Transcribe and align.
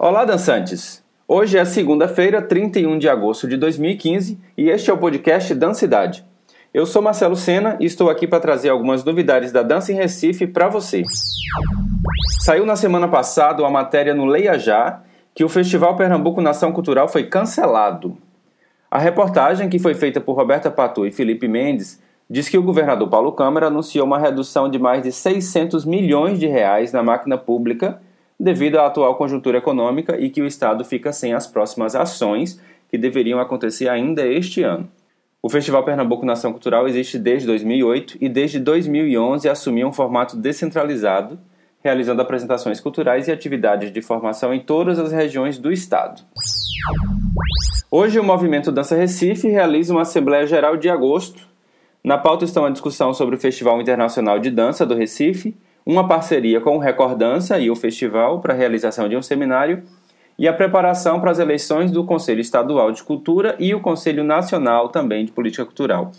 Olá, 0.00 0.24
dançantes! 0.24 1.04
Hoje 1.26 1.58
é 1.58 1.64
segunda-feira, 1.64 2.40
31 2.40 3.00
de 3.00 3.08
agosto 3.08 3.48
de 3.48 3.56
2015 3.56 4.38
e 4.56 4.70
este 4.70 4.92
é 4.92 4.94
o 4.94 4.96
podcast 4.96 5.52
Dancidade. 5.56 6.24
Eu 6.72 6.86
sou 6.86 7.02
Marcelo 7.02 7.34
Sena 7.34 7.76
e 7.80 7.86
estou 7.86 8.08
aqui 8.08 8.24
para 8.24 8.38
trazer 8.38 8.68
algumas 8.68 9.02
novidades 9.02 9.50
da 9.50 9.60
dança 9.60 9.90
em 9.90 9.96
Recife 9.96 10.46
para 10.46 10.68
você. 10.68 11.02
Saiu 12.44 12.64
na 12.64 12.76
semana 12.76 13.08
passada 13.08 13.66
a 13.66 13.68
matéria 13.68 14.14
no 14.14 14.24
Leia 14.24 14.56
Já 14.56 15.00
que 15.34 15.42
o 15.42 15.48
Festival 15.48 15.96
Pernambuco 15.96 16.40
Nação 16.40 16.70
Cultural 16.70 17.08
foi 17.08 17.24
cancelado. 17.24 18.16
A 18.88 19.00
reportagem, 19.00 19.68
que 19.68 19.80
foi 19.80 19.94
feita 19.94 20.20
por 20.20 20.36
Roberta 20.36 20.70
Patu 20.70 21.06
e 21.06 21.10
Felipe 21.10 21.48
Mendes, 21.48 22.00
diz 22.30 22.48
que 22.48 22.56
o 22.56 22.62
governador 22.62 23.08
Paulo 23.08 23.32
Câmara 23.32 23.66
anunciou 23.66 24.06
uma 24.06 24.20
redução 24.20 24.70
de 24.70 24.78
mais 24.78 25.02
de 25.02 25.10
600 25.10 25.84
milhões 25.84 26.38
de 26.38 26.46
reais 26.46 26.92
na 26.92 27.02
máquina 27.02 27.36
pública 27.36 28.00
devido 28.38 28.78
à 28.78 28.86
atual 28.86 29.16
conjuntura 29.16 29.58
econômica 29.58 30.18
e 30.18 30.30
que 30.30 30.40
o 30.40 30.46
Estado 30.46 30.84
fica 30.84 31.12
sem 31.12 31.34
as 31.34 31.46
próximas 31.46 31.96
ações 31.96 32.60
que 32.88 32.96
deveriam 32.96 33.40
acontecer 33.40 33.88
ainda 33.88 34.26
este 34.26 34.62
ano. 34.62 34.88
O 35.42 35.48
Festival 35.48 35.84
Pernambuco 35.84 36.26
Nação 36.26 36.52
Cultural 36.52 36.88
existe 36.88 37.18
desde 37.18 37.46
2008 37.46 38.18
e 38.20 38.28
desde 38.28 38.58
2011 38.58 39.48
assumiu 39.48 39.88
um 39.88 39.92
formato 39.92 40.36
descentralizado, 40.36 41.38
realizando 41.82 42.22
apresentações 42.22 42.80
culturais 42.80 43.28
e 43.28 43.32
atividades 43.32 43.92
de 43.92 44.02
formação 44.02 44.52
em 44.52 44.60
todas 44.60 44.98
as 44.98 45.12
regiões 45.12 45.58
do 45.58 45.72
Estado. 45.72 46.22
Hoje, 47.90 48.18
o 48.18 48.24
Movimento 48.24 48.72
Dança 48.72 48.96
Recife 48.96 49.48
realiza 49.48 49.92
uma 49.92 50.02
Assembleia 50.02 50.46
Geral 50.46 50.76
de 50.76 50.90
agosto. 50.90 51.46
Na 52.02 52.18
pauta 52.18 52.44
estão 52.44 52.64
a 52.64 52.70
discussão 52.70 53.14
sobre 53.14 53.36
o 53.36 53.38
Festival 53.38 53.80
Internacional 53.80 54.38
de 54.38 54.50
Dança 54.50 54.84
do 54.84 54.94
Recife 54.94 55.56
uma 55.88 56.06
parceria 56.06 56.60
com 56.60 56.76
o 56.76 56.78
Recordança 56.78 57.58
e 57.58 57.70
o 57.70 57.74
festival 57.74 58.40
para 58.40 58.52
a 58.52 58.56
realização 58.56 59.08
de 59.08 59.16
um 59.16 59.22
seminário 59.22 59.84
e 60.38 60.46
a 60.46 60.52
preparação 60.52 61.18
para 61.18 61.30
as 61.30 61.38
eleições 61.38 61.90
do 61.90 62.04
Conselho 62.04 62.42
Estadual 62.42 62.92
de 62.92 63.02
Cultura 63.02 63.56
e 63.58 63.74
o 63.74 63.80
Conselho 63.80 64.22
Nacional 64.22 64.90
também 64.90 65.24
de 65.24 65.32
Política 65.32 65.64
Cultural. 65.64 66.12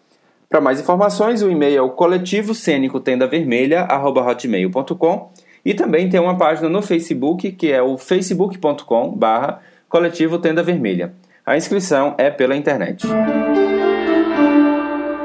Para 0.50 0.60
mais 0.60 0.82
informações, 0.82 1.42
o 1.42 1.50
e-mail 1.50 1.78
é 1.78 1.82
o 1.82 1.92
coletivo 1.92 2.54
cênico 2.54 3.00
tenda 3.00 3.26
vermelha, 3.26 3.88
hotmail.com 3.90 5.32
e 5.64 5.74
também 5.74 6.10
tem 6.10 6.20
uma 6.20 6.38
página 6.38 6.68
no 6.68 6.82
Facebook 6.82 7.52
que 7.54 7.72
é 7.72 7.82
o 7.82 7.98
facebook.com 7.98 9.12
barra 9.12 9.62
coletivo 9.88 10.38
tenda 10.40 10.62
vermelha. 10.62 11.14
A 11.50 11.58
inscrição 11.58 12.14
é 12.20 12.30
pela 12.30 12.56
internet. 12.56 13.08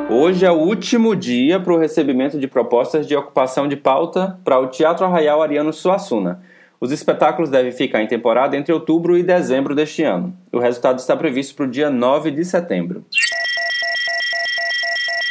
Hoje 0.09 0.47
é 0.47 0.51
o 0.51 0.55
último 0.55 1.15
dia 1.15 1.61
para 1.61 1.75
o 1.75 1.79
recebimento 1.79 2.41
de 2.41 2.49
propostas 2.49 3.07
de 3.07 3.15
ocupação 3.15 3.69
de 3.69 3.77
pauta 3.77 4.41
para 4.43 4.59
o 4.59 4.69
Teatro 4.69 5.05
Arraial 5.05 5.43
Ariano 5.43 5.71
Suassuna. 5.71 6.41
Os 6.81 6.91
espetáculos 6.93 7.51
devem 7.51 7.73
ficar 7.73 8.03
em 8.03 8.07
temporada 8.07 8.57
entre 8.57 8.73
outubro 8.73 9.19
e 9.19 9.23
dezembro 9.23 9.75
deste 9.75 10.03
ano. 10.03 10.35
O 10.51 10.59
resultado 10.59 10.99
está 10.99 11.15
previsto 11.15 11.55
para 11.55 11.67
o 11.67 11.71
dia 11.71 11.91
9 11.91 12.31
de 12.31 12.43
setembro. 12.43 13.05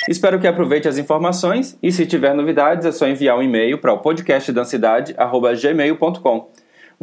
Espero 0.07 0.39
que 0.39 0.45
aproveite 0.45 0.87
as 0.87 0.99
informações 0.99 1.75
e, 1.81 1.91
se 1.91 2.05
tiver 2.05 2.35
novidades, 2.35 2.85
é 2.85 2.91
só 2.91 3.07
enviar 3.07 3.35
um 3.35 3.41
e-mail 3.41 3.79
para 3.79 3.93
o 3.93 3.97
podcastdancidade.gmail.com. 3.97 6.51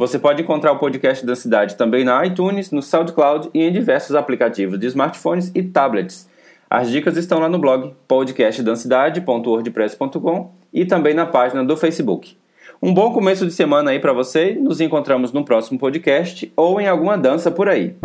Você 0.01 0.17
pode 0.17 0.41
encontrar 0.41 0.71
o 0.71 0.79
podcast 0.79 1.23
da 1.23 1.35
cidade 1.35 1.75
também 1.75 2.03
na 2.03 2.25
iTunes, 2.25 2.71
no 2.71 2.81
SoundCloud 2.81 3.51
e 3.53 3.61
em 3.61 3.71
diversos 3.71 4.15
aplicativos 4.15 4.79
de 4.79 4.87
smartphones 4.87 5.51
e 5.53 5.61
tablets. 5.61 6.27
As 6.67 6.89
dicas 6.89 7.17
estão 7.17 7.37
lá 7.37 7.47
no 7.47 7.59
blog 7.59 7.93
podcastdancidade.wordpress.com 8.07 10.51
e 10.73 10.85
também 10.85 11.13
na 11.13 11.27
página 11.27 11.63
do 11.63 11.77
Facebook. 11.77 12.35
Um 12.81 12.91
bom 12.91 13.13
começo 13.13 13.45
de 13.45 13.53
semana 13.53 13.91
aí 13.91 13.99
para 13.99 14.11
você. 14.11 14.55
Nos 14.55 14.81
encontramos 14.81 15.31
no 15.31 15.45
próximo 15.45 15.77
podcast 15.77 16.51
ou 16.55 16.81
em 16.81 16.87
alguma 16.87 17.15
dança 17.15 17.51
por 17.51 17.69
aí. 17.69 17.95